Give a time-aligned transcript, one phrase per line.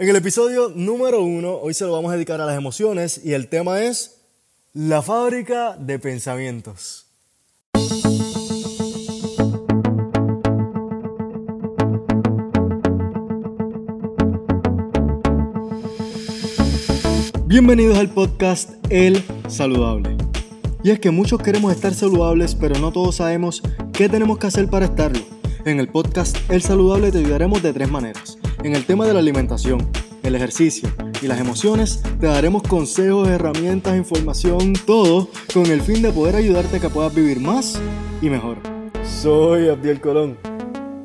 [0.00, 3.32] En el episodio número uno, hoy se lo vamos a dedicar a las emociones y
[3.32, 4.20] el tema es
[4.72, 7.06] la fábrica de pensamientos.
[17.46, 20.16] Bienvenidos al podcast El Saludable.
[20.84, 24.68] Y es que muchos queremos estar saludables, pero no todos sabemos qué tenemos que hacer
[24.68, 25.24] para estarlo.
[25.64, 28.37] En el podcast El Saludable te ayudaremos de tres maneras.
[28.64, 29.88] En el tema de la alimentación,
[30.24, 30.88] el ejercicio
[31.22, 36.78] y las emociones, te daremos consejos, herramientas, información, todo con el fin de poder ayudarte
[36.78, 37.80] a que puedas vivir más
[38.20, 38.58] y mejor.
[39.04, 40.38] Soy Abdiel Colón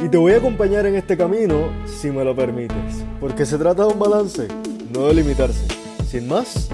[0.04, 3.86] y te voy a acompañar en este camino si me lo permites, porque se trata
[3.86, 4.48] de un balance,
[4.92, 5.68] no de limitarse.
[6.10, 6.70] Sin más,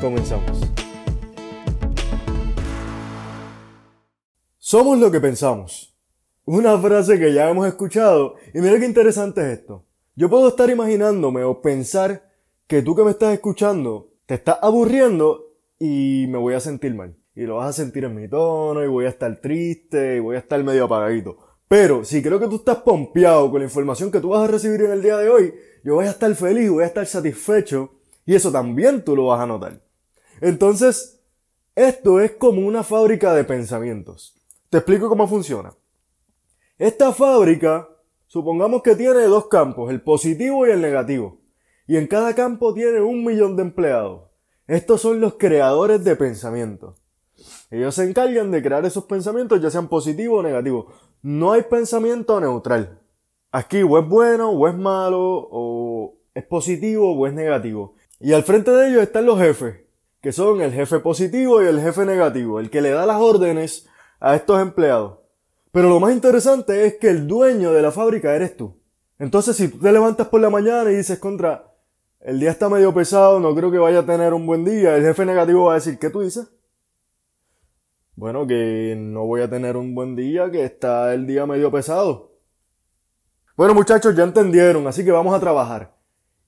[0.00, 0.58] comenzamos.
[4.58, 5.96] Somos lo que pensamos.
[6.44, 9.87] Una frase que ya hemos escuchado y mira qué interesante es esto.
[10.18, 12.28] Yo puedo estar imaginándome o pensar
[12.66, 17.16] que tú que me estás escuchando te estás aburriendo y me voy a sentir mal.
[17.36, 20.34] Y lo vas a sentir en mi tono y voy a estar triste y voy
[20.34, 21.38] a estar medio apagadito.
[21.68, 24.80] Pero si creo que tú estás pompeado con la información que tú vas a recibir
[24.80, 28.34] en el día de hoy, yo voy a estar feliz, voy a estar satisfecho y
[28.34, 29.80] eso también tú lo vas a notar.
[30.40, 31.20] Entonces,
[31.76, 34.34] esto es como una fábrica de pensamientos.
[34.68, 35.76] Te explico cómo funciona.
[36.76, 37.88] Esta fábrica,
[38.28, 41.40] supongamos que tiene dos campos, el positivo y el negativo.
[41.86, 44.28] Y en cada campo tiene un millón de empleados.
[44.66, 47.02] Estos son los creadores de pensamientos.
[47.70, 50.86] Ellos se encargan de crear esos pensamientos, ya sean positivos o negativos.
[51.22, 53.00] No hay pensamiento neutral.
[53.50, 57.94] Aquí o es bueno o es malo, o es positivo o es negativo.
[58.20, 59.76] Y al frente de ellos están los jefes,
[60.20, 63.88] que son el jefe positivo y el jefe negativo, el que le da las órdenes
[64.20, 65.17] a estos empleados.
[65.72, 68.78] Pero lo más interesante es que el dueño de la fábrica eres tú.
[69.18, 71.74] Entonces, si tú te levantas por la mañana y dices contra,
[72.20, 75.02] el día está medio pesado, no creo que vaya a tener un buen día, el
[75.02, 76.48] jefe negativo va a decir, ¿qué tú dices?
[78.16, 82.32] Bueno, que no voy a tener un buen día, que está el día medio pesado.
[83.56, 85.96] Bueno, muchachos, ya entendieron, así que vamos a trabajar.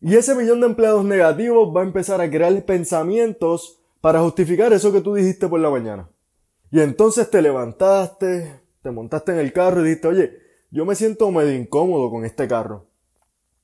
[0.01, 4.93] Y ese millón de empleados negativos va a empezar a crear pensamientos para justificar eso
[4.93, 6.09] que tú dijiste por la mañana.
[6.71, 10.39] Y entonces te levantaste, te montaste en el carro y dijiste, oye,
[10.71, 12.87] yo me siento medio incómodo con este carro.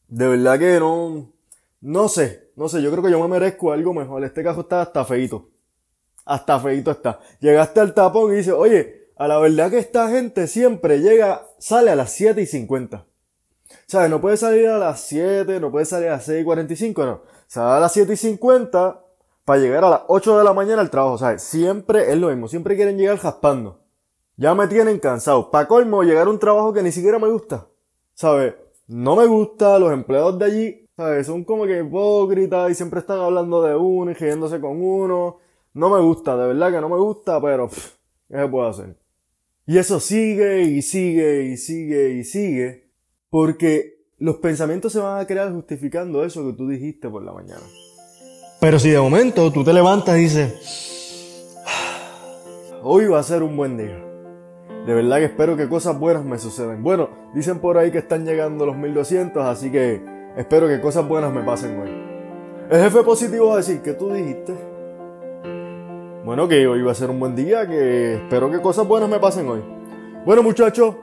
[0.09, 1.33] De verdad que no,
[1.81, 4.25] no sé, no sé, yo creo que yo me merezco algo mejor.
[4.25, 5.49] Este carro está hasta feito.
[6.25, 7.21] Hasta feito está.
[7.41, 11.91] Llegaste al tapón y dices, oye, a la verdad que esta gente siempre llega, sale
[11.91, 13.07] a las 7 y 50.
[13.87, 14.11] ¿Sabes?
[14.11, 17.23] No puede salir a las 7, no puede salir a las 6 y 45, no.
[17.47, 19.03] Sale a las 7 y 50
[19.45, 21.43] para llegar a las 8 de la mañana al trabajo, ¿sabes?
[21.43, 23.86] Siempre es lo mismo, siempre quieren llegar jaspando.
[24.37, 25.51] Ya me tienen cansado.
[25.51, 27.67] Pa' colmo, llegar a un trabajo que ni siquiera me gusta.
[28.15, 28.55] ¿Sabes?
[28.87, 31.27] No me gusta, los empleados de allí, ¿sabes?
[31.27, 35.39] Son como que hipócritas y siempre están hablando de uno y riéndose con uno.
[35.73, 38.97] No me gusta, de verdad que no me gusta, pero ¿qué se puede hacer?
[39.67, 42.91] Y eso sigue y sigue y sigue y sigue,
[43.31, 47.63] porque los pensamientos se van a crear justificando eso que tú dijiste por la mañana.
[48.61, 51.57] Pero si de momento tú te levantas y dices,
[52.83, 54.06] hoy va a ser un buen día.
[54.87, 56.81] De verdad que espero que cosas buenas me sucedan.
[56.81, 60.01] Bueno, dicen por ahí que están llegando los 1200, así que
[60.37, 61.91] espero que cosas buenas me pasen hoy.
[62.71, 64.55] El jefe positivo va a decir, ¿qué tú dijiste?
[66.25, 69.19] Bueno, que hoy va a ser un buen día, que espero que cosas buenas me
[69.19, 69.61] pasen hoy.
[70.25, 70.95] Bueno, muchachos,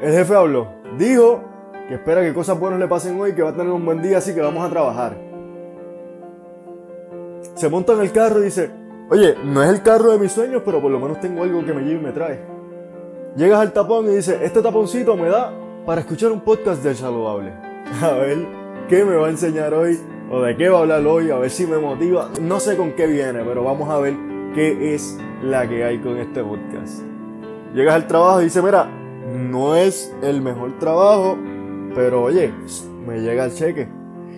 [0.00, 0.68] el jefe habló.
[0.96, 1.42] Dijo
[1.88, 4.18] que espera que cosas buenas le pasen hoy, que va a tener un buen día,
[4.18, 5.16] así que vamos a trabajar.
[7.56, 8.70] Se monta en el carro y dice,
[9.10, 11.72] oye, no es el carro de mis sueños, pero por lo menos tengo algo que
[11.72, 12.49] me lleve y me trae.
[13.36, 15.52] Llegas al tapón y dices, este taponcito me da
[15.86, 17.52] para escuchar un podcast del saludable.
[18.02, 18.38] A ver
[18.88, 20.00] qué me va a enseñar hoy
[20.32, 22.28] o de qué va a hablar hoy, a ver si me motiva.
[22.40, 24.14] No sé con qué viene, pero vamos a ver
[24.54, 27.02] qué es la que hay con este podcast.
[27.74, 28.88] Llegas al trabajo y dices, mira,
[29.36, 31.36] no es el mejor trabajo,
[31.94, 32.52] pero oye,
[33.06, 33.88] me llega el cheque.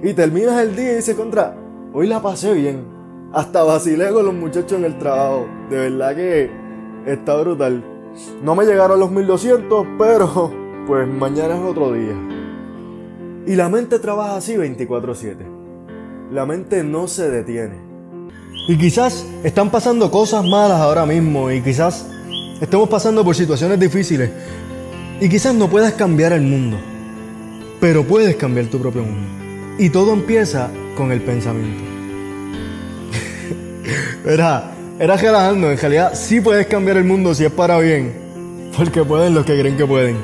[0.03, 1.57] Y terminas el día y dices, contra,
[1.93, 2.85] hoy la pasé bien.
[3.33, 5.47] Hasta vacilé con los muchachos en el trabajo.
[5.71, 6.51] De verdad que
[7.07, 7.92] está brutal.
[8.43, 10.53] No me llegaron los 1200, pero
[10.87, 12.15] pues mañana es otro día.
[13.47, 15.47] Y la mente trabaja así 24/7.
[16.31, 17.77] La mente no se detiene.
[18.69, 22.09] Y quizás están pasando cosas malas ahora mismo y quizás
[22.61, 24.31] estemos pasando por situaciones difíciles.
[25.21, 26.77] Y quizás no puedas cambiar el mundo,
[27.81, 29.29] pero puedes cambiar tu propio mundo.
[29.79, 31.83] Y todo empieza con el pensamiento.
[34.27, 38.13] Era, era relajando, en realidad sí puedes cambiar el mundo si es para bien,
[38.77, 40.17] porque pueden los que creen que pueden.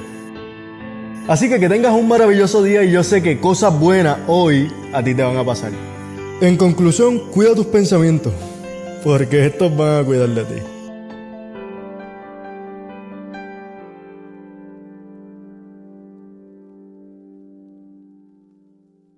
[1.26, 5.02] Así que que tengas un maravilloso día y yo sé que cosas buenas hoy a
[5.02, 5.72] ti te van a pasar.
[6.40, 8.32] En conclusión, cuida tus pensamientos,
[9.02, 10.77] porque estos van a cuidar de ti.